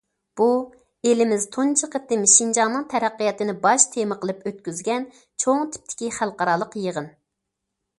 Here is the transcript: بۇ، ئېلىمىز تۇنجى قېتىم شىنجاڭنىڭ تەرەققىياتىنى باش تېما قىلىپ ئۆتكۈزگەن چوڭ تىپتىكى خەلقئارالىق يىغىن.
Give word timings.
بۇ، 0.39 0.45
ئېلىمىز 1.09 1.45
تۇنجى 1.55 1.89
قېتىم 1.97 2.25
شىنجاڭنىڭ 2.37 2.89
تەرەققىياتىنى 2.95 3.57
باش 3.69 3.87
تېما 3.97 4.21
قىلىپ 4.25 4.43
ئۆتكۈزگەن 4.53 5.09
چوڭ 5.45 5.67
تىپتىكى 5.77 6.15
خەلقئارالىق 6.21 6.79
يىغىن. 6.89 7.17